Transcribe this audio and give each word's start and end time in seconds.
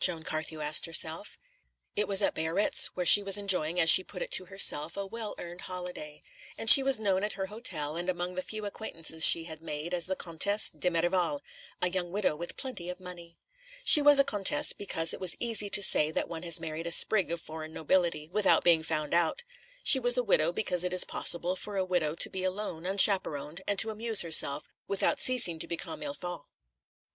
Joan 0.00 0.22
Carthew 0.22 0.60
asked 0.60 0.84
herself. 0.84 1.38
It 1.96 2.06
was 2.06 2.20
at 2.20 2.34
Biarritz, 2.34 2.88
where 2.88 3.06
she 3.06 3.22
was 3.22 3.38
enjoying, 3.38 3.80
as 3.80 3.88
she 3.88 4.04
put 4.04 4.20
it 4.20 4.30
to 4.32 4.44
herself, 4.44 4.98
a 4.98 5.06
well 5.06 5.34
earned 5.38 5.62
holiday; 5.62 6.22
and 6.58 6.68
she 6.68 6.82
was 6.82 6.98
known 6.98 7.24
at 7.24 7.32
her 7.40 7.46
hotel, 7.46 7.96
and 7.96 8.10
among 8.10 8.34
the 8.34 8.42
few 8.42 8.66
acquaintances 8.66 9.24
she 9.24 9.44
had 9.44 9.62
made, 9.62 9.94
as 9.94 10.04
the 10.04 10.14
Comtesse 10.14 10.68
de 10.72 10.90
Merival, 10.90 11.40
a 11.80 11.88
young 11.88 12.12
widow 12.12 12.36
with 12.36 12.58
plenty 12.58 12.90
of 12.90 13.00
money. 13.00 13.38
She 13.82 14.02
was 14.02 14.18
a 14.18 14.24
Comtesse 14.24 14.74
because 14.74 15.14
it 15.14 15.22
is 15.22 15.38
easy 15.40 15.70
to 15.70 15.82
say 15.82 16.10
that 16.10 16.28
one 16.28 16.42
has 16.42 16.60
married 16.60 16.86
a 16.86 16.92
sprig 16.92 17.30
of 17.30 17.40
foreign 17.40 17.72
nobility, 17.72 18.28
without 18.28 18.62
being 18.64 18.82
found 18.82 19.14
out; 19.14 19.42
she 19.82 19.98
was 19.98 20.18
a 20.18 20.22
widow 20.22 20.52
because 20.52 20.84
it 20.84 20.92
is 20.92 21.04
possible 21.04 21.56
for 21.56 21.78
a 21.78 21.84
widow 21.86 22.14
to 22.14 22.28
be 22.28 22.44
alone, 22.44 22.84
unchaperoned, 22.84 23.62
and 23.66 23.78
to 23.78 23.88
amuse 23.88 24.20
herself 24.20 24.68
without 24.86 25.18
ceasing 25.18 25.58
to 25.58 25.66
be 25.66 25.78
comme 25.78 26.02
il 26.02 26.12
faut. 26.12 26.44